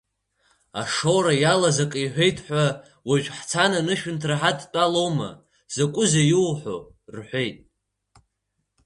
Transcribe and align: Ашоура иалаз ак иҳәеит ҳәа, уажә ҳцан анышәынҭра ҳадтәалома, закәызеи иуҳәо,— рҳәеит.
Ашоура 0.81 1.33
иалаз 1.41 1.77
ак 1.83 1.93
иҳәеит 2.03 2.37
ҳәа, 2.45 2.65
уажә 3.07 3.29
ҳцан 3.37 3.71
анышәынҭра 3.79 4.35
ҳадтәалома, 4.41 5.29
закәызеи 5.73 6.29
иуҳәо,— 6.33 6.77
рҳәеит. 7.15 7.57